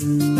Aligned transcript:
Mm-hmm. 0.00 0.33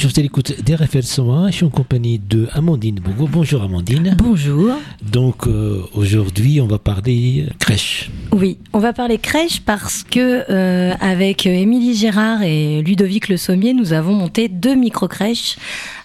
Bonjour, 0.00 0.12
vous 0.14 0.22
l'écoute 0.22 0.62
d'RFL 0.62 1.02
101. 1.02 1.50
Je 1.50 1.56
suis 1.56 1.64
en 1.64 1.70
compagnie 1.70 2.20
de 2.20 2.46
Amandine 2.52 3.00
Bogo. 3.00 3.26
Bonjour 3.26 3.64
Amandine. 3.64 4.14
Bonjour. 4.16 4.76
Donc 5.02 5.48
euh, 5.48 5.82
aujourd'hui, 5.92 6.60
on 6.60 6.68
va 6.68 6.78
parler 6.78 7.46
crèche. 7.58 8.08
Oui, 8.30 8.58
on 8.72 8.78
va 8.78 8.92
parler 8.92 9.18
crèche 9.18 9.60
parce 9.60 10.04
que 10.04 10.44
euh, 10.48 10.94
avec 11.00 11.46
Émilie 11.46 11.96
Gérard 11.96 12.44
et 12.44 12.80
Ludovic 12.82 13.28
Le 13.28 13.36
Sommier, 13.36 13.74
nous 13.74 13.92
avons 13.92 14.12
monté 14.12 14.46
deux 14.46 14.76
micro-crèches 14.76 15.56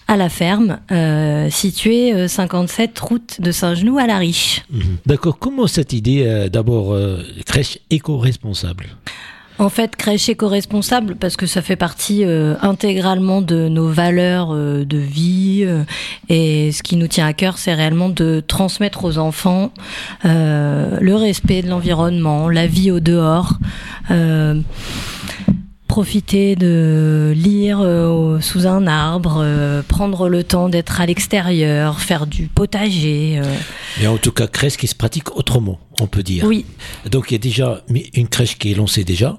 à 0.08 0.16
la 0.16 0.28
ferme, 0.28 0.80
euh, 0.90 1.48
située 1.48 2.26
57 2.26 2.98
route 2.98 3.40
de 3.40 3.52
Saint-Genoux 3.52 3.98
à 3.98 4.08
La 4.08 4.18
Riche. 4.18 4.64
Mhm. 4.72 4.96
D'accord. 5.06 5.38
Comment 5.38 5.68
cette 5.68 5.92
idée 5.92 6.48
d'abord 6.50 6.98
crèche 7.46 7.78
éco-responsable? 7.90 8.88
En 9.58 9.68
fait, 9.68 9.94
crèche 9.94 10.28
éco-responsable 10.28 11.14
parce 11.14 11.36
que 11.36 11.46
ça 11.46 11.62
fait 11.62 11.76
partie 11.76 12.24
euh, 12.24 12.56
intégralement 12.60 13.40
de 13.40 13.68
nos 13.68 13.88
valeurs 13.88 14.52
euh, 14.52 14.84
de 14.84 14.98
vie 14.98 15.62
euh, 15.64 15.84
et 16.28 16.72
ce 16.72 16.82
qui 16.82 16.96
nous 16.96 17.06
tient 17.06 17.26
à 17.26 17.32
cœur, 17.32 17.58
c'est 17.58 17.74
réellement 17.74 18.08
de 18.08 18.42
transmettre 18.46 19.04
aux 19.04 19.18
enfants 19.18 19.72
le 20.24 21.14
respect 21.14 21.62
de 21.62 21.68
l'environnement, 21.68 22.48
la 22.48 22.66
vie 22.66 22.90
au 22.90 23.00
dehors 23.00 23.58
profiter 25.86 26.56
de 26.56 27.32
lire 27.36 27.78
sous 28.40 28.66
un 28.66 28.86
arbre, 28.88 29.44
prendre 29.86 30.28
le 30.28 30.42
temps 30.42 30.68
d'être 30.68 31.00
à 31.00 31.06
l'extérieur, 31.06 32.00
faire 32.00 32.26
du 32.26 32.48
potager. 32.48 33.40
Mais 34.00 34.08
en 34.08 34.16
tout 34.16 34.32
cas, 34.32 34.48
crèche 34.48 34.76
qui 34.76 34.88
se 34.88 34.96
pratique 34.96 35.36
autrement, 35.36 35.78
on 36.00 36.08
peut 36.08 36.24
dire. 36.24 36.44
Oui. 36.46 36.64
Donc 37.08 37.30
il 37.30 37.34
y 37.34 37.36
a 37.36 37.38
déjà 37.38 37.84
une 38.14 38.26
crèche 38.26 38.58
qui 38.58 38.72
est 38.72 38.74
lancée 38.74 39.04
déjà. 39.04 39.38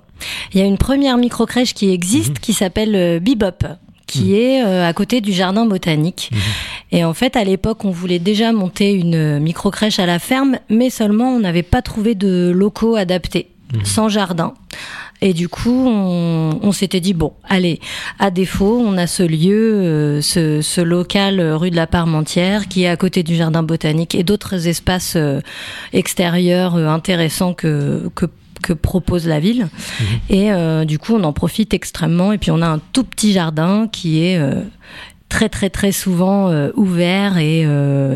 Il 0.54 0.60
y 0.60 0.64
a 0.64 0.66
une 0.66 0.78
première 0.78 1.18
micro-crèche 1.18 1.74
qui 1.74 1.90
existe 1.92 2.32
mhm. 2.32 2.40
qui 2.40 2.54
s'appelle 2.54 2.96
euh, 2.96 3.20
Bebop 3.20 3.66
qui 4.08 4.26
mhm. 4.26 4.36
est 4.36 4.64
euh, 4.64 4.88
à 4.88 4.94
côté 4.94 5.20
du 5.20 5.32
jardin 5.32 5.66
botanique. 5.66 6.30
Mhm. 6.32 6.40
Et 6.92 7.04
en 7.04 7.14
fait, 7.14 7.36
à 7.36 7.44
l'époque, 7.44 7.86
on 7.86 7.92
voulait 7.92 8.20
déjà 8.20 8.52
monter 8.52 8.94
une 8.94 9.40
micro-crèche 9.40 10.00
à 10.00 10.06
la 10.06 10.20
ferme, 10.20 10.60
mais 10.70 10.90
seulement 10.90 11.30
on 11.30 11.40
n'avait 11.40 11.64
pas 11.64 11.82
trouvé 11.82 12.14
de 12.16 12.52
locaux 12.56 12.96
adaptés, 12.96 13.50
sans 13.84 14.08
jardin. 14.08 14.54
Et 15.22 15.34
du 15.34 15.50
coup, 15.50 15.88
on, 15.88 16.72
s'était 16.72 17.00
dit 17.00 17.14
bon, 17.14 17.34
allez, 17.48 17.80
à 18.20 18.30
défaut, 18.32 18.84
on 18.86 18.98
a 18.98 19.08
ce 19.08 19.24
lieu, 19.24 19.74
euh, 19.74 20.22
ce, 20.22 20.82
local 20.82 21.42
rue 21.42 21.72
de 21.72 21.76
la 21.76 21.88
Parmentière 21.88 22.68
qui 22.68 22.84
est 22.84 22.88
à 22.88 22.98
côté 22.98 23.24
du 23.24 23.36
jardin 23.36 23.64
botanique 23.64 24.14
et 24.14 24.24
d'autres 24.24 24.68
espaces 24.68 25.18
extérieurs 25.94 26.76
intéressants 26.76 27.54
que, 27.54 28.10
que 28.14 28.26
que 28.60 28.74
propose 28.74 29.28
la 29.28 29.40
ville. 29.40 29.68
Mhm. 30.00 30.06
Et 30.30 30.52
euh, 30.52 30.86
du 30.86 31.00
coup, 31.00 31.14
on 31.14 31.24
en 31.24 31.34
profite 31.34 31.74
extrêmement. 31.74 32.32
Et 32.32 32.38
puis, 32.38 32.52
on 32.52 32.62
a 32.62 32.68
un 32.68 32.80
tout 32.94 33.04
petit 33.04 33.34
jardin 33.34 33.88
qui 33.92 34.24
est 34.24 34.38
euh, 34.38 34.62
très 35.30 35.50
très 35.50 35.70
très 35.70 35.92
souvent 35.92 36.50
euh, 36.50 36.72
ouvert 36.76 37.38
et, 37.38 37.66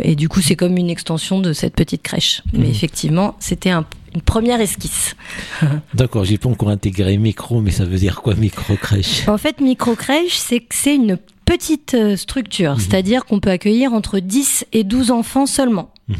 et, 0.03 0.15
du 0.15 0.29
coup 0.29 0.41
c'est 0.41 0.55
comme 0.55 0.77
une 0.77 0.89
extension 0.89 1.39
de 1.39 1.53
cette 1.53 1.73
petite 1.73 2.03
crèche. 2.03 2.43
Mais 2.53 2.59
mhm. 2.59 2.71
effectivement 2.71 3.35
c'était 3.39 3.71
une 3.71 4.21
première 4.23 4.61
esquisse. 4.61 5.15
D'accord, 5.93 6.23
j'ai 6.23 6.37
pas 6.37 6.49
encore 6.49 6.69
intégré 6.69 7.17
micro, 7.17 7.61
mais 7.61 7.71
ça 7.71 7.83
veut 7.83 7.97
dire 7.97 8.21
quoi 8.21 8.35
micro 8.35 8.75
crèche? 8.75 9.27
En 9.27 9.37
fait 9.37 9.59
micro 9.59 9.95
crèche 9.95 10.37
c'est 10.37 10.59
que 10.59 10.75
c'est 10.75 10.95
une 10.95 11.17
petite 11.45 11.97
structure, 12.15 12.73
mhm. 12.73 12.79
c'est-à-dire 12.79 13.25
qu'on 13.25 13.39
peut 13.39 13.51
accueillir 13.51 13.93
entre 13.93 14.19
10 14.19 14.67
et 14.71 14.83
12 14.83 15.11
enfants 15.11 15.47
seulement. 15.47 15.91
Mhm. 16.09 16.17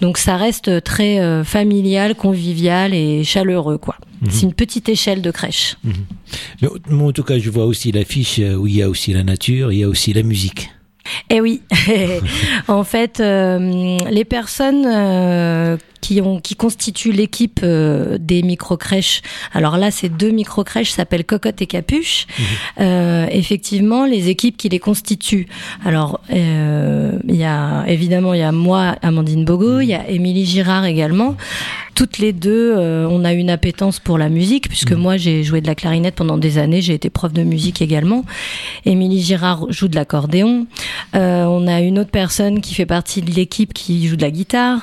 Donc 0.00 0.18
ça 0.18 0.36
reste 0.36 0.82
très 0.84 1.20
euh, 1.20 1.44
familial, 1.44 2.14
convivial 2.14 2.94
et 2.94 3.24
chaleureux, 3.24 3.78
quoi. 3.78 3.96
Mhm. 4.20 4.30
C'est 4.30 4.42
une 4.42 4.54
petite 4.54 4.88
échelle 4.88 5.22
de 5.22 5.30
crèche. 5.30 5.76
Mhm. 5.84 5.92
Mais, 6.62 7.02
en 7.02 7.12
tout 7.12 7.24
cas, 7.24 7.38
je 7.38 7.50
vois 7.50 7.66
aussi 7.66 7.92
l'affiche 7.92 8.38
euh, 8.38 8.54
où 8.54 8.66
il 8.66 8.76
y 8.76 8.82
a 8.82 8.88
aussi 8.88 9.12
la 9.12 9.24
nature, 9.24 9.72
il 9.72 9.78
y 9.78 9.84
a 9.84 9.88
aussi 9.88 10.12
la 10.12 10.22
musique. 10.22 10.70
Eh 11.28 11.40
oui, 11.40 11.60
en 12.68 12.82
fait, 12.82 13.20
euh, 13.20 13.98
les 14.10 14.24
personnes 14.24 14.86
qui, 16.04 16.20
ont, 16.20 16.38
qui 16.38 16.54
constituent 16.54 17.12
l'équipe 17.12 17.60
euh, 17.62 18.18
des 18.20 18.42
micro-crèches. 18.42 19.22
Alors 19.54 19.78
là, 19.78 19.90
ces 19.90 20.10
deux 20.10 20.32
micro-crèches 20.32 20.90
s'appellent 20.90 21.24
Cocotte 21.24 21.62
et 21.62 21.66
Capuche. 21.66 22.26
Mhm. 22.26 22.44
Euh, 22.80 23.26
effectivement, 23.30 24.04
les 24.04 24.28
équipes 24.28 24.58
qui 24.58 24.68
les 24.68 24.78
constituent. 24.78 25.46
Alors, 25.82 26.20
euh, 26.30 27.12
il 27.26 27.36
y 27.36 27.44
a 27.44 27.84
évidemment, 27.88 28.34
il 28.34 28.40
y 28.40 28.42
a 28.42 28.52
moi, 28.52 28.96
Amandine 29.00 29.46
Bogo, 29.46 29.80
il 29.80 29.86
y 29.86 29.94
a 29.94 30.06
Émilie 30.10 30.44
Girard 30.44 30.84
également. 30.84 31.36
Toutes 31.94 32.18
les 32.18 32.32
deux, 32.32 32.74
on 32.76 33.24
a 33.24 33.32
une 33.32 33.50
appétence 33.50 34.00
pour 34.00 34.18
la 34.18 34.28
musique, 34.28 34.68
puisque 34.68 34.90
mhm. 34.90 34.98
moi, 34.98 35.16
j'ai 35.16 35.44
joué 35.44 35.60
de 35.60 35.68
la 35.68 35.76
clarinette 35.76 36.16
pendant 36.16 36.38
des 36.38 36.58
années, 36.58 36.82
j'ai 36.82 36.94
été 36.94 37.08
prof 37.08 37.32
de 37.32 37.44
musique 37.44 37.80
également. 37.80 38.24
Émilie 38.84 39.22
Girard 39.22 39.70
joue 39.70 39.86
de 39.86 39.94
l'accordéon. 39.94 40.66
on 41.12 41.66
a 41.68 41.80
une 41.80 42.00
autre 42.00 42.10
personne 42.10 42.60
qui 42.60 42.74
fait 42.74 42.84
partie 42.84 43.22
de 43.22 43.30
l'équipe 43.30 43.72
qui 43.72 44.08
joue 44.08 44.16
de 44.16 44.22
la 44.22 44.32
guitare. 44.32 44.80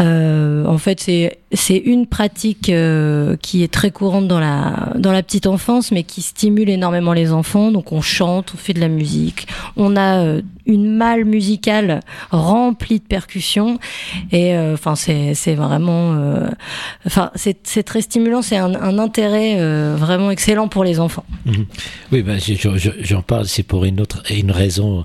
Euh, 0.00 0.55
euh, 0.55 0.55
en 0.64 0.78
fait, 0.78 1.00
c'est 1.52 1.76
une 1.76 2.06
pratique 2.06 2.68
euh, 2.68 3.36
qui 3.42 3.62
est 3.62 3.72
très 3.72 3.90
courante 3.90 4.28
dans 4.28 4.40
la 4.40 4.92
dans 4.96 5.12
la 5.12 5.22
petite 5.22 5.46
enfance, 5.46 5.92
mais 5.92 6.04
qui 6.04 6.22
stimule 6.22 6.70
énormément 6.70 7.12
les 7.12 7.32
enfants. 7.32 7.72
Donc, 7.72 7.92
on 7.92 8.00
chante, 8.00 8.52
on 8.54 8.56
fait 8.56 8.72
de 8.72 8.80
la 8.80 8.88
musique, 8.88 9.48
on 9.76 9.96
a 9.96 10.22
euh, 10.22 10.42
une 10.66 10.96
malle 10.96 11.24
musicale 11.24 12.00
remplie 12.30 12.98
de 12.98 13.04
percussions, 13.04 13.78
et 14.32 14.56
enfin, 14.56 14.94
c'est 14.94 15.34
c'est 15.34 15.54
vraiment, 15.54 16.16
enfin, 17.06 17.30
c'est 17.34 17.82
très 17.84 18.00
stimulant. 18.00 18.42
C'est 18.42 18.56
un, 18.56 18.98
intérêt 18.98 19.56
vraiment 19.96 20.30
excellent 20.30 20.68
pour 20.68 20.84
les 20.84 21.00
enfants. 21.00 21.24
Mhm. 21.44 21.66
Oui, 22.12 22.22
ben 22.22 22.38
j'en 23.00 23.22
parle, 23.22 23.46
c'est 23.46 23.62
pour 23.62 23.84
une 23.84 24.00
autre 24.00 24.22
une 24.30 24.50
raison, 24.50 25.04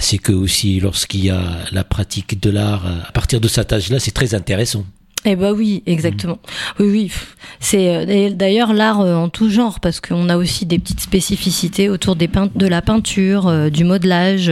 c'est 0.00 0.18
que 0.18 0.32
aussi 0.32 0.80
lorsqu'il 0.80 1.24
y 1.24 1.30
a 1.30 1.42
la 1.72 1.84
pratique 1.84 2.40
de 2.40 2.50
l'art 2.50 2.86
à 2.86 3.12
partir 3.12 3.40
de 3.40 3.48
cet 3.48 3.72
âge-là, 3.72 3.98
c'est 3.98 4.12
très 4.12 4.34
intéressant. 4.34 4.84
Eh 5.24 5.36
ben 5.36 5.52
oui, 5.52 5.84
exactement. 5.86 6.38
Oui, 6.80 6.88
oui. 6.90 7.12
C'est 7.60 7.94
euh, 7.94 8.30
d'ailleurs 8.30 8.72
l'art 8.72 9.00
euh, 9.00 9.14
en 9.14 9.28
tout 9.28 9.48
genre 9.48 9.78
parce 9.78 10.00
qu'on 10.00 10.28
a 10.28 10.36
aussi 10.36 10.66
des 10.66 10.80
petites 10.80 11.00
spécificités 11.00 11.88
autour 11.88 12.16
des 12.16 12.28
de 12.56 12.66
la 12.66 12.82
peinture, 12.82 13.46
euh, 13.46 13.70
du 13.70 13.84
modelage. 13.84 14.50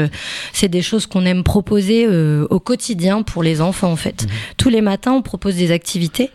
C'est 0.53 0.69
des 0.69 0.83
choses 0.83 1.07
qu'on 1.07 1.25
aime 1.27 1.43
proposer 1.43 2.07
au 2.07 2.61
quotidien 2.61 3.23
pour 3.23 3.43
les 3.43 3.61
enfants 3.61 3.91
en 3.91 3.97
fait. 3.97 4.25
Mhm. 4.25 4.29
Tous 4.59 4.69
les 4.69 4.81
matins, 4.81 5.13
on 5.13 5.23
propose 5.23 5.57
des 5.57 5.73
activités 5.73 6.31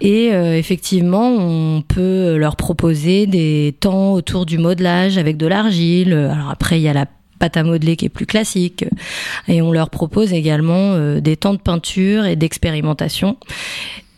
et 0.00 0.26
effectivement, 0.28 1.28
on 1.28 1.82
peut 1.82 2.36
leur 2.36 2.56
proposer 2.56 3.26
des 3.26 3.74
temps 3.80 4.12
autour 4.12 4.46
du 4.46 4.58
modelage 4.58 5.18
avec 5.18 5.36
de 5.36 5.46
l'argile. 5.46 6.12
Alors 6.12 6.50
après, 6.50 6.78
il 6.78 6.82
y 6.82 6.88
a 6.88 6.92
la 6.92 7.06
pâte 7.42 7.56
à 7.56 7.64
modeler 7.64 7.96
qui 7.96 8.04
est 8.04 8.08
plus 8.08 8.26
classique. 8.26 8.84
Et 9.48 9.62
on 9.62 9.72
leur 9.72 9.90
propose 9.90 10.32
également 10.32 10.92
euh, 10.94 11.20
des 11.20 11.36
temps 11.36 11.54
de 11.54 11.58
peinture 11.58 12.24
et 12.24 12.36
d'expérimentation 12.36 13.36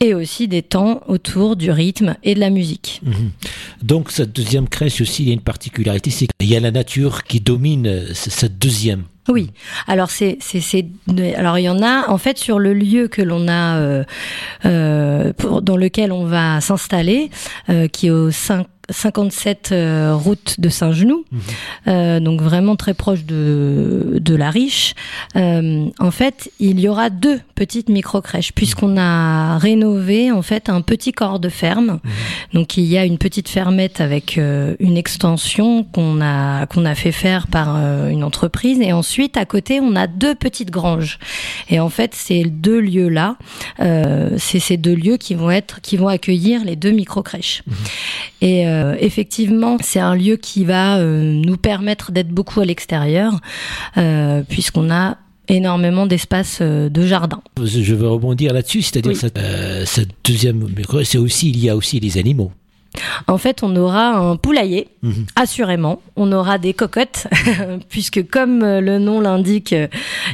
et 0.01 0.13
aussi 0.13 0.47
des 0.47 0.61
temps 0.61 1.01
autour 1.07 1.57
du 1.57 1.71
rythme 1.71 2.17
et 2.23 2.35
de 2.35 2.41
la 2.41 2.51
musique. 2.51 3.01
Mhm. 3.03 3.31
Donc 3.83 4.11
cette 4.11 4.33
deuxième 4.33 4.69
crèche 4.69 5.01
aussi, 5.01 5.23
il 5.23 5.29
y 5.29 5.31
a 5.31 5.35
une 5.35 5.41
particularité, 5.41 6.11
c'est 6.11 6.27
qu'il 6.39 6.51
y 6.51 6.55
a 6.55 6.61
la 6.61 6.71
nature 6.71 7.25
qui 7.25 7.41
domine 7.41 7.87
euh, 7.87 8.13
cette 8.13 8.59
deuxième. 8.59 9.05
Oui. 9.29 9.51
Alors 9.87 10.11
c'est 10.11 10.37
c'est 10.43 10.85
alors 11.35 11.59
il 11.59 11.63
y 11.63 11.69
en 11.71 11.83
a 11.83 12.11
en 12.11 12.19
fait 12.19 12.37
sur 12.37 12.59
le 12.59 12.75
lieu 12.75 13.09
que 13.09 13.23
l'on 13.23 13.49
a 13.49 13.79
euh, 13.79 14.05
euh 14.67 15.33
pour, 15.33 15.63
dans 15.63 15.79
lequel 15.79 16.13
on 16.13 16.27
va 16.27 16.61
s'installer 16.61 17.31
euh, 17.71 17.89
qui 17.89 18.09
est 18.09 18.11
au 18.11 18.31
5 18.31 18.67
57 18.91 19.71
euh, 19.73 20.15
route 20.15 20.61
de 20.61 20.69
Saint-Genoux, 20.69 21.25
mhm. 21.31 21.41
euh, 21.89 22.21
donc 22.21 22.41
vraiment 22.41 22.77
très 22.77 22.95
proche 22.95 23.25
de, 23.25 24.19
de 24.21 24.35
la 24.35 24.51
Riche. 24.51 24.95
Euh, 25.37 25.87
en 25.99 26.11
fait, 26.11 26.51
il 26.61 26.81
y 26.81 26.89
aura 26.89 27.11
deux 27.11 27.41
petites 27.55 27.89
micro-crèches, 27.89 28.53
puisqu'on 28.53 28.97
a 28.97 29.59
rénové 29.59 30.33
en 30.33 30.43
fait 30.43 30.69
un 30.69 30.81
petit 30.81 31.13
corps 31.13 31.41
de 31.41 31.49
ferme. 31.49 32.01
Mhm. 32.03 32.11
Donc 32.53 32.77
il 32.77 32.85
y 32.85 32.99
a 32.99 33.05
une 33.05 33.19
petite 33.19 33.49
fermette 33.49 34.01
avec 34.01 34.37
une 34.37 34.97
extension 34.97 35.85
qu'on 35.85 36.21
a 36.21 36.67
qu'on 36.67 36.85
a 36.85 36.95
fait 36.95 37.13
faire 37.13 37.47
par 37.47 37.77
une 38.09 38.25
entreprise, 38.25 38.81
et 38.81 38.93
ensuite 38.93 39.37
à 39.37 39.45
côté 39.45 39.81
on 39.81 39.97
a 39.97 40.07
deux 40.07 40.35
petites 40.35 40.71
granges. 40.71 41.19
Et 41.69 41.81
en 41.81 41.89
fait, 41.89 42.15
ces 42.15 42.45
deux 42.45 42.81
lieux 42.81 43.09
là, 43.09 43.37
c'est 43.79 44.61
ces 44.61 44.77
deux 44.77 44.95
lieux 44.95 45.17
qui 45.17 45.35
vont 45.35 45.51
être 45.51 45.81
qui 45.81 45.97
vont 45.97 46.09
accueillir 46.09 46.65
les 46.65 46.77
deux 46.77 46.93
micro-crèches. 46.93 47.63
Mhm. 47.67 47.75
Et 48.45 48.69
euh, 48.69 48.95
effectivement, 49.01 49.79
c'est 49.81 50.01
un 50.01 50.15
lieu 50.15 50.37
qui 50.37 50.65
va 50.65 51.03
nous 51.03 51.57
permettre 51.57 52.13
d'être 52.13 52.29
beaucoup 52.29 52.61
à 52.61 52.65
l'extérieur, 52.65 53.41
puisqu'on 54.49 54.91
a 54.91 55.17
énormément 55.49 56.07
d'espace 56.07 56.61
de 56.61 57.07
jardin. 57.07 57.43
Je 57.63 57.95
veux 57.95 58.09
rebondir 58.09 58.53
là-dessus, 58.53 58.83
c'est-à-dire 58.83 59.17
cette, 59.17 59.41
cette 59.87 60.11
deuxième, 60.25 60.69
c'est 61.05 61.19
aussi 61.19 61.49
il 61.49 61.59
y 61.59 61.71
a 61.71 61.77
aussi 61.77 62.01
les 62.01 62.19
animaux. 62.19 62.53
En 63.27 63.39
fait, 63.39 63.63
on 63.63 63.75
aura 63.77 64.11
un 64.11 64.37
poulailler, 64.37 64.89
mhm. 65.03 65.27
assurément. 65.37 66.01
On 66.17 66.31
aura 66.33 66.59
des 66.59 66.75
cocottes, 66.75 67.27
puisque 67.89 68.29
comme 68.29 68.63
euh, 68.63 68.81
le 68.81 68.99
nom 68.99 69.21
l'indique, 69.21 69.73
euh, 69.73 69.89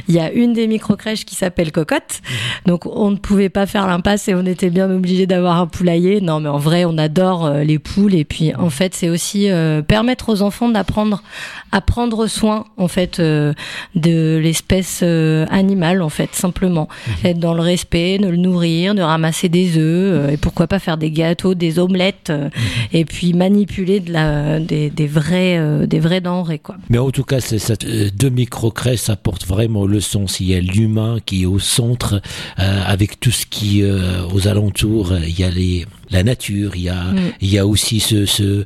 il 0.07 0.15
y 0.15 0.19
a 0.19 0.31
une 0.31 0.53
des 0.53 0.67
micro-crèches 0.67 1.25
qui 1.25 1.35
s'appelle 1.35 1.71
Cocotte. 1.71 2.21
Mhm. 2.23 2.35
Donc, 2.67 2.85
on 2.85 3.11
ne 3.11 3.15
pouvait 3.15 3.49
pas 3.49 3.65
faire 3.65 3.87
l'impasse 3.87 4.27
et 4.27 4.35
on 4.35 4.45
était 4.45 4.69
bien 4.69 4.89
obligé 4.91 5.25
d'avoir 5.25 5.57
un 5.57 5.67
poulailler. 5.67 6.21
Non, 6.21 6.39
mais 6.39 6.49
en 6.49 6.57
vrai, 6.57 6.85
on 6.85 6.97
adore 6.97 7.45
euh, 7.45 7.63
les 7.63 7.79
poules. 7.79 8.15
Et 8.15 8.25
puis, 8.25 8.53
en 8.55 8.69
fait, 8.69 8.93
c'est 8.93 9.09
aussi 9.09 9.49
permettre 9.87 10.29
aux 10.29 10.41
enfants 10.41 10.69
d'apprendre 10.69 11.23
à 11.71 11.81
prendre 11.81 12.27
soin, 12.27 12.65
en 12.77 12.87
fait, 12.87 13.19
de 13.19 14.39
l'espèce 14.41 15.03
animale, 15.03 16.01
en 16.01 16.09
fait, 16.09 16.33
simplement. 16.35 16.87
Mhm. 17.07 17.13
Être 17.25 17.39
dans 17.39 17.53
le 17.53 17.61
respect, 17.61 18.17
de 18.17 18.27
le 18.27 18.37
nourrir, 18.37 18.95
de 18.95 19.01
ramasser 19.01 19.49
des 19.49 19.77
œufs, 19.77 20.31
et 20.31 20.37
pourquoi 20.37 20.67
pas 20.67 20.79
faire 20.79 20.97
des 20.97 21.11
gâteaux, 21.11 21.53
des 21.53 21.79
omelettes. 21.79 22.31
et 22.93 23.05
puis 23.05 23.33
manipuler 23.33 23.99
de 23.99 24.11
la, 24.11 24.59
des, 24.59 24.89
des 24.89 25.07
vrais, 25.07 25.57
euh, 25.57 25.85
des 25.85 25.99
vrais 25.99 26.21
denrées. 26.21 26.59
Quoi. 26.59 26.77
Mais 26.89 26.97
en 26.97 27.11
tout 27.11 27.23
cas, 27.23 27.39
cette 27.41 27.85
euh, 27.85 28.09
deux 28.13 28.29
micro-crèches, 28.29 28.99
ça 28.99 29.15
porte 29.15 29.45
vraiment 29.45 29.85
le 29.85 29.99
sens. 29.99 30.39
Il 30.39 30.47
y 30.47 30.55
a 30.55 30.59
l'humain 30.59 31.17
qui 31.25 31.43
est 31.43 31.45
au 31.45 31.59
centre, 31.59 32.21
euh, 32.59 32.81
avec 32.85 33.19
tout 33.19 33.31
ce 33.31 33.45
qui, 33.45 33.83
aux 33.83 34.47
alentours, 34.47 35.13
il 35.17 35.39
y 35.39 35.43
a 35.43 35.49
les 35.49 35.85
la 36.11 36.23
nature, 36.23 36.75
il 36.75 36.83
y 36.83 36.89
a, 36.89 37.03
mm. 37.03 37.31
il 37.41 37.49
y 37.49 37.57
a 37.57 37.65
aussi 37.65 37.99
ce, 37.99 38.25
ce 38.25 38.43
euh, 38.43 38.65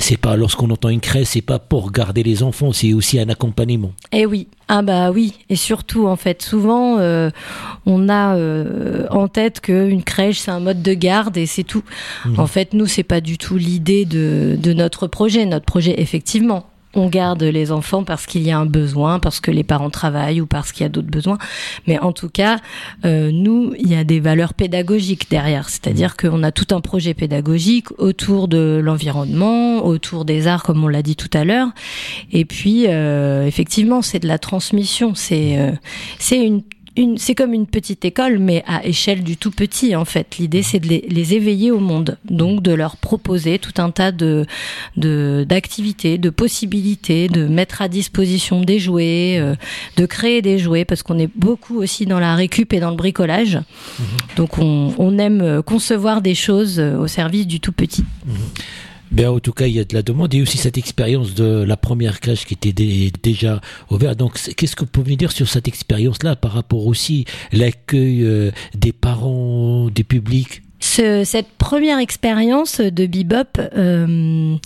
c'est 0.00 0.16
pas 0.16 0.36
lorsqu'on 0.36 0.70
entend 0.70 0.88
une 0.88 1.00
crèche, 1.00 1.28
c'est 1.28 1.42
pas 1.42 1.58
pour 1.58 1.92
garder 1.92 2.22
les 2.22 2.42
enfants, 2.42 2.72
c'est 2.72 2.92
aussi 2.92 3.18
un 3.20 3.28
accompagnement. 3.28 3.92
Eh 4.12 4.26
oui, 4.26 4.48
ah 4.68 4.82
bah 4.82 5.12
oui, 5.12 5.34
et 5.48 5.54
surtout 5.54 6.08
en 6.08 6.16
fait, 6.16 6.42
souvent 6.42 6.98
euh, 6.98 7.30
on 7.86 8.08
a 8.08 8.34
euh, 8.34 9.06
en 9.10 9.28
tête 9.28 9.60
qu'une 9.60 10.02
crèche 10.02 10.40
c'est 10.40 10.50
un 10.50 10.58
mode 10.58 10.82
de 10.82 10.92
garde 10.92 11.36
et 11.36 11.46
c'est 11.46 11.62
tout. 11.62 11.84
Mm. 12.24 12.40
En 12.40 12.46
fait, 12.48 12.72
nous 12.72 12.86
c'est 12.86 13.04
pas 13.04 13.20
du 13.20 13.38
tout 13.38 13.56
l'idée 13.56 14.04
de, 14.04 14.56
de 14.58 14.72
notre 14.72 15.06
projet. 15.06 15.46
Notre 15.46 15.66
projet, 15.66 16.00
effectivement, 16.00 16.66
on 16.94 17.08
garde 17.08 17.42
les 17.42 17.72
enfants 17.72 18.04
parce 18.04 18.26
qu'il 18.26 18.42
y 18.42 18.50
a 18.50 18.58
un 18.58 18.66
besoin, 18.66 19.18
parce 19.18 19.40
que 19.40 19.50
les 19.50 19.64
parents 19.64 19.90
travaillent 19.90 20.40
ou 20.40 20.46
parce 20.46 20.72
qu'il 20.72 20.82
y 20.82 20.86
a 20.86 20.88
d'autres 20.88 21.10
besoins. 21.10 21.38
Mais 21.86 21.98
en 21.98 22.12
tout 22.12 22.28
cas, 22.28 22.58
euh, 23.04 23.30
nous, 23.32 23.74
il 23.78 23.88
y 23.88 23.94
a 23.94 24.04
des 24.04 24.20
valeurs 24.20 24.54
pédagogiques 24.54 25.30
derrière. 25.30 25.68
C'est-à-dire 25.68 26.14
mmh. 26.14 26.28
qu'on 26.28 26.42
a 26.42 26.52
tout 26.52 26.74
un 26.74 26.80
projet 26.80 27.14
pédagogique 27.14 27.86
autour 27.98 28.48
de 28.48 28.80
l'environnement, 28.82 29.84
autour 29.84 30.24
des 30.24 30.46
arts, 30.46 30.62
comme 30.62 30.82
on 30.84 30.88
l'a 30.88 31.02
dit 31.02 31.16
tout 31.16 31.30
à 31.34 31.44
l'heure. 31.44 31.68
Et 32.32 32.44
puis, 32.44 32.86
euh, 32.88 33.46
effectivement, 33.46 34.02
c'est 34.02 34.20
de 34.20 34.28
la 34.28 34.38
transmission. 34.38 35.14
C'est 35.14 35.58
euh, 35.58 35.72
c'est 36.18 36.42
une 36.42 36.62
c'est 37.16 37.34
comme 37.34 37.52
une 37.52 37.66
petite 37.66 38.04
école, 38.04 38.38
mais 38.38 38.64
à 38.66 38.84
échelle 38.86 39.22
du 39.22 39.36
tout 39.36 39.50
petit 39.50 39.94
en 39.94 40.04
fait. 40.04 40.36
L'idée 40.38 40.62
c'est 40.62 40.78
de 40.78 40.88
les, 40.88 41.34
éveiller 41.34 41.70
au 41.70 41.80
monde, 41.80 42.18
donc 42.24 42.62
de 42.62 42.72
leur 42.72 42.96
proposer 42.96 43.58
tout 43.58 43.74
un 43.78 43.90
tas 43.90 44.12
de 44.12 44.46
d'activités, 44.96 46.18
de, 46.18 46.30
possibilités, 46.30 47.28
de 47.28 47.46
mettre 47.46 47.82
à 47.82 47.88
disposition 47.88 48.60
des 48.62 48.78
jouets, 48.78 49.38
euh, 49.38 49.54
de 49.96 50.06
créer 50.06 50.42
des 50.42 50.58
jouets, 50.58 50.84
parce 50.84 51.02
qu'on 51.02 51.18
est 51.18 51.30
beaucoup 51.34 51.78
aussi 51.78 52.06
dans 52.06 52.20
la 52.20 52.34
récup 52.34 52.72
et 52.72 52.80
dans 52.80 52.90
le 52.90 52.96
bricolage. 52.96 53.56
Mhm. 53.56 54.06
Donc 54.36 54.58
on, 54.58 54.94
on, 54.98 55.18
aime 55.18 55.62
concevoir 55.62 56.22
des 56.22 56.34
choses 56.34 56.78
au 56.78 57.06
service 57.06 57.46
du 57.46 57.60
tout 57.60 57.72
petit. 57.72 58.04
Mhm. 58.26 58.34
Ben, 59.10 59.28
en 59.28 59.38
tout 59.38 59.52
cas, 59.52 59.66
il 59.66 59.74
y 59.74 59.80
a 59.80 59.84
de 59.84 59.94
la 59.94 60.02
demande 60.02 60.34
et 60.34 60.42
aussi 60.42 60.58
cette 60.58 60.78
expérience 60.78 61.34
de 61.34 61.62
la 61.62 61.76
première 61.76 62.20
crèche 62.20 62.44
qui 62.44 62.54
était 62.54 62.72
déjà 63.22 63.60
ouverte. 63.90 64.18
Donc, 64.18 64.38
qu'est-ce 64.56 64.74
que 64.76 64.84
vous 64.84 64.90
pouvez 64.90 65.12
me 65.12 65.16
dire 65.16 65.32
sur 65.32 65.48
cette 65.48 65.68
expérience-là 65.68 66.36
par 66.36 66.52
rapport 66.52 66.86
aussi 66.86 67.24
l'accueil 67.52 68.24
euh, 68.24 68.50
des 68.74 68.92
parents, 68.92 69.88
des 69.88 70.04
publics? 70.04 70.62
Cette 70.78 71.48
première 71.58 71.98
expérience 71.98 72.80
de 72.80 73.06
Bebop, 73.06 73.58
euh, 73.58 74.56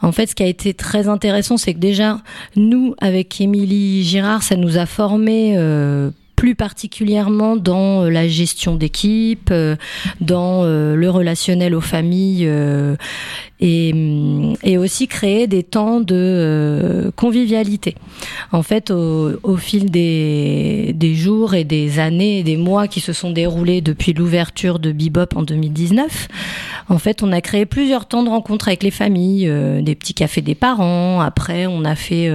en 0.00 0.12
fait, 0.12 0.26
ce 0.26 0.34
qui 0.34 0.42
a 0.42 0.46
été 0.46 0.74
très 0.74 1.08
intéressant, 1.08 1.56
c'est 1.56 1.74
que 1.74 1.78
déjà, 1.78 2.20
nous, 2.56 2.94
avec 3.00 3.40
Émilie 3.40 4.04
Girard, 4.04 4.42
ça 4.42 4.56
nous 4.56 4.76
a 4.76 4.86
formés 4.86 5.54
euh, 5.56 6.10
plus 6.42 6.56
particulièrement 6.56 7.54
dans 7.54 8.02
euh, 8.02 8.10
la 8.10 8.26
gestion 8.26 8.74
d'équipe, 8.74 9.50
euh, 9.52 9.76
dans 10.20 10.64
euh, 10.64 10.96
le 10.96 11.08
relationnel 11.08 11.72
aux 11.72 11.80
familles 11.80 12.50
et, 13.60 13.92
mm, 13.92 14.54
et 14.64 14.76
aussi 14.76 15.06
créer 15.06 15.46
des 15.46 15.62
temps 15.62 16.00
de 16.00 17.12
convivialité. 17.14 17.94
En 18.50 18.64
fait, 18.64 18.90
au, 18.90 19.30
au 19.44 19.56
fil 19.56 19.88
des, 19.92 20.92
des, 20.96 21.14
jours 21.14 21.54
et 21.54 21.62
des 21.62 22.00
années 22.00 22.40
et 22.40 22.42
des 22.42 22.56
mois 22.56 22.88
qui 22.88 22.98
se 22.98 23.12
sont 23.12 23.30
déroulés 23.30 23.80
depuis 23.80 24.12
l'ouverture 24.12 24.80
de 24.80 24.90
Bebop 24.90 25.36
en 25.36 25.42
2019, 25.42 26.26
en 26.88 26.98
fait, 26.98 27.22
on 27.22 27.32
a 27.32 27.40
créé 27.40 27.66
plusieurs 27.66 28.06
temps 28.06 28.22
de 28.22 28.28
rencontres 28.28 28.68
avec 28.68 28.82
les 28.82 28.90
familles, 28.90 29.50
des 29.82 29.94
petits 29.94 30.14
cafés 30.14 30.42
des 30.42 30.54
parents. 30.54 31.20
Après, 31.20 31.66
on 31.66 31.84
a 31.84 31.94
fait 31.94 32.30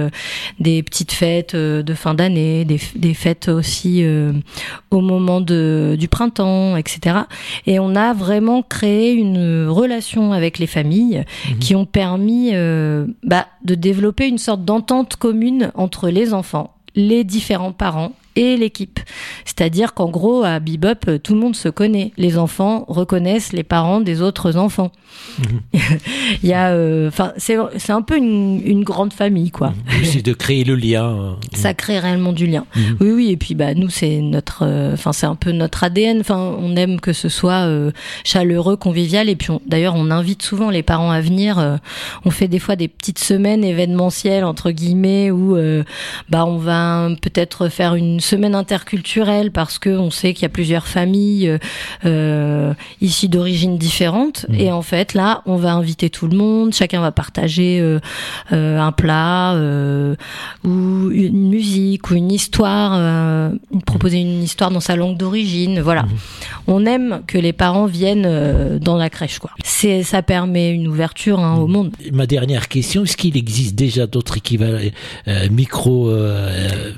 des 0.58 0.82
petites 0.82 1.12
fêtes 1.12 1.54
de 1.56 1.94
fin 1.94 2.14
d'année, 2.14 2.64
des, 2.64 2.80
des 2.94 3.14
fêtes 3.14 3.48
aussi 3.48 4.04
euh, 4.04 4.32
au 4.90 5.00
moment 5.00 5.40
de, 5.40 5.96
du 5.98 6.08
printemps, 6.08 6.76
etc. 6.76 7.20
Et 7.66 7.78
on 7.78 7.94
a 7.94 8.12
vraiment 8.12 8.62
créé 8.62 9.12
une 9.12 9.66
relation 9.68 10.32
avec 10.32 10.58
les 10.58 10.66
familles 10.66 11.24
mhm. 11.48 11.58
qui 11.58 11.74
ont 11.74 11.86
permis 11.86 12.50
euh, 12.52 13.06
bah, 13.22 13.46
de 13.64 13.74
développer 13.74 14.26
une 14.26 14.38
sorte 14.38 14.64
d'entente 14.64 15.16
commune 15.16 15.72
entre 15.74 16.08
les 16.08 16.34
enfants, 16.34 16.74
les 16.94 17.24
différents 17.24 17.72
parents 17.72 18.12
et 18.38 18.56
l'équipe. 18.56 19.00
C'est-à-dire 19.44 19.94
qu'en 19.94 20.08
gros, 20.08 20.44
à 20.44 20.60
Bebop, 20.60 21.18
tout 21.22 21.34
le 21.34 21.40
monde 21.40 21.56
se 21.56 21.68
connaît. 21.68 22.12
Les 22.16 22.38
enfants 22.38 22.84
reconnaissent 22.86 23.52
les 23.52 23.64
parents 23.64 24.00
des 24.00 24.22
autres 24.22 24.56
enfants. 24.56 24.92
Mhm. 25.38 25.60
Il 26.42 26.48
y 26.48 26.52
a, 26.52 26.70
euh, 26.70 27.10
c'est 27.36 27.90
un 27.90 28.02
peu 28.02 28.16
une, 28.16 28.60
une, 28.64 28.84
grande 28.84 29.12
famille, 29.12 29.50
quoi. 29.50 29.68
Mhm. 29.70 30.04
C'est 30.04 30.24
de 30.24 30.32
créer 30.32 30.64
le 30.64 30.76
lien. 30.76 31.04
Euh. 31.04 31.32
Ça 31.54 31.74
crée 31.74 31.98
réellement 31.98 32.32
du 32.32 32.46
lien. 32.46 32.64
Mhm. 32.76 32.96
Oui, 33.00 33.10
oui. 33.10 33.30
Et 33.30 33.36
puis, 33.36 33.54
bah, 33.54 33.74
nous, 33.74 33.88
c'est 33.88 34.20
notre, 34.20 34.64
euh, 34.64 34.94
enfin, 34.94 35.12
c'est 35.12 35.26
un 35.26 35.34
peu 35.34 35.50
notre 35.50 35.82
ADN. 35.82 36.20
Enfin, 36.20 36.54
on 36.58 36.76
aime 36.76 37.00
que 37.00 37.12
ce 37.12 37.28
soit 37.28 37.68
chaleureux, 38.24 38.76
convivial. 38.76 39.28
Et 39.28 39.36
puis, 39.36 39.52
d'ailleurs, 39.66 39.94
on 39.96 40.10
invite 40.10 40.42
souvent 40.42 40.70
les 40.70 40.82
parents 40.82 41.10
à 41.10 41.20
venir. 41.20 41.78
on 42.24 42.30
fait 42.30 42.48
des 42.48 42.58
fois 42.58 42.76
des 42.76 42.88
petites 42.88 43.18
semaines 43.18 43.64
événementielles 43.64 44.44
entre 44.44 44.70
guillemets 44.70 45.30
où, 45.30 45.56
bah, 46.28 46.44
on 46.46 46.58
va 46.58 47.08
peut-être 47.20 47.68
faire 47.68 47.94
une 47.94 48.20
semaine 48.28 48.54
interculturelle 48.54 49.50
parce 49.50 49.78
que 49.78 49.90
on 49.90 50.10
sait 50.10 50.34
qu'il 50.34 50.42
y 50.42 50.46
a 50.46 50.50
plusieurs 50.50 50.86
familles 50.86 51.48
euh, 51.48 51.58
euh 52.04 52.74
ici 53.00 53.28
d'origine 53.28 53.78
différentes 53.78 54.46
mmh. 54.48 54.54
et 54.54 54.72
en 54.72 54.82
fait 54.82 55.14
là 55.14 55.42
on 55.46 55.56
va 55.56 55.72
inviter 55.72 56.10
tout 56.10 56.28
le 56.28 56.36
monde. 56.36 56.74
Chacun 56.74 57.00
va 57.00 57.12
partager 57.12 57.80
euh, 57.80 57.98
euh, 58.52 58.78
un 58.78 58.92
plat 58.92 59.54
ou 60.64 61.10
une 61.10 61.48
musique 61.48 62.10
ou 62.10 62.14
une 62.14 62.30
histoire 62.30 62.92
euh, 62.94 63.50
proposer 63.86 64.18
une 64.18 64.42
histoire 64.42 64.70
dans 64.70 64.80
sa 64.80 64.96
langue 64.96 65.16
d'origine. 65.16 65.80
Voilà. 65.80 66.02
Mmh. 66.02 66.08
on 66.66 66.86
aime 66.86 67.22
que 67.26 67.38
les 67.38 67.52
parents 67.52 67.86
viennent 67.86 68.78
dans 68.78 68.96
la 68.96 69.10
crèche 69.10 69.38
quoi. 69.38 69.50
C'est 69.64 70.02
ça 70.02 70.22
permet 70.22 70.70
une 70.70 70.88
ouverture 70.88 71.40
hein, 71.40 71.56
au 71.56 71.66
mmh. 71.66 71.72
monde. 71.72 71.90
Ma 72.12 72.26
dernière 72.26 72.68
question 72.68 73.04
est-ce 73.04 73.16
qu'il 73.16 73.36
existe 73.36 73.74
déjà 73.74 74.06
d'autres 74.06 74.36
équivalents 74.36 74.78
micro 75.50 76.12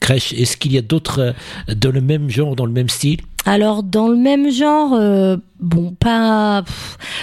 crèches? 0.01 0.33
Est-ce 0.33 0.57
qu'il 0.57 0.73
y 0.73 0.79
a 0.79 0.83
d'autres 0.83 1.20
euh, 1.21 1.33
dans 1.77 1.91
le 1.91 2.01
même 2.01 2.31
genre, 2.31 2.57
dans 2.57 2.67
le 2.67 2.73
même 2.73 2.89
style 2.89 3.21
alors 3.47 3.83
dans 3.83 4.09
le 4.09 4.17
même 4.17 4.51
genre, 4.51 4.93
euh, 4.93 5.39
bon 5.61 5.97
pas 5.99 6.63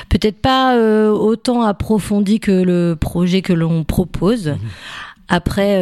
peut-être 0.09 0.41
pas 0.41 0.75
euh, 0.75 1.11
autant 1.11 1.61
approfondi 1.61 2.39
que 2.39 2.51
le 2.51 2.97
projet 2.99 3.43
que 3.43 3.53
l'on 3.53 3.83
propose. 3.83 4.47
Mhm. 4.47 4.57
Après, 5.29 5.77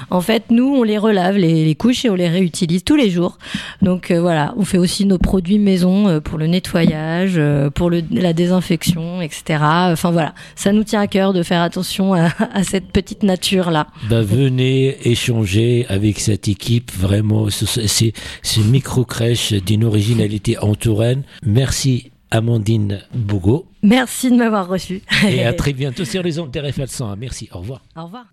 en 0.10 0.22
fait, 0.22 0.46
nous, 0.50 0.66
on 0.66 0.84
les 0.84 0.98
relave, 0.98 1.38
les, 1.38 1.76
couches, 1.76 2.06
et 2.06 2.10
on 2.10 2.16
les 2.16 2.30
réutilise 2.30 2.84
tous 2.84 2.96
les 2.96 3.10
jours. 3.10 3.38
Donc 3.82 4.12
euh, 4.12 4.22
voilà, 4.22 4.54
on 4.58 4.64
fait 4.64 4.78
aussi 4.78 5.06
nos 5.06 5.18
produits 5.18 5.60
maison 5.60 6.08
euh, 6.08 6.20
pour 6.20 6.38
le 6.38 6.48
nettoyage, 6.48 7.34
euh, 7.38 7.70
pour 7.70 7.90
la 7.90 8.34
désinfection, 8.34 9.22
etc. 9.22 9.60
Enfin 9.62 10.12
voilà, 10.12 10.34
ça 10.56 10.72
nous 10.72 10.84
tient 10.84 11.02
à 11.02 11.08
cœur 11.08 11.34
de 11.34 11.44
faire 11.44 11.62
attention 11.62 12.14
à, 12.14 12.30
cette 12.64 12.92
petite 12.92 13.24
nature-là. 13.24 13.88
Bah, 14.10 14.22
venez 14.22 14.98
échanger 15.08 15.86
avec 15.90 16.20
cette 16.20 16.48
équipe, 16.48 16.92
vraiment, 16.92 17.48
c'est 17.50 18.14
micro-crèche 18.58 19.54
d'une 19.54 19.84
originalité 19.84 20.58
en 20.60 20.76
Touraine. 20.76 21.24
Merci 21.46 22.13
Amandine 22.34 23.02
Bougot. 23.14 23.68
Merci 23.84 24.32
de 24.32 24.36
m'avoir 24.36 24.68
reçu. 24.68 25.04
Et 25.30 25.46
à 25.46 25.54
très 25.54 25.72
bientôt 25.72 26.04
sur 26.04 26.24
les 26.24 26.40
ondes 26.40 26.50
de 26.50 26.86
101. 26.88 27.16
Merci, 27.16 27.48
au 27.54 27.60
revoir. 27.60 27.82
Au 27.96 28.06
revoir. 28.06 28.26